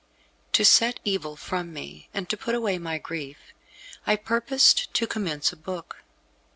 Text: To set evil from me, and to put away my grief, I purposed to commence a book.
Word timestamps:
To 0.53 0.65
set 0.65 0.99
evil 1.05 1.35
from 1.35 1.71
me, 1.71 2.09
and 2.11 2.27
to 2.27 2.35
put 2.35 2.55
away 2.55 2.79
my 2.79 2.97
grief, 2.97 3.37
I 4.07 4.15
purposed 4.15 4.91
to 4.95 5.05
commence 5.05 5.53
a 5.53 5.55
book. 5.55 5.97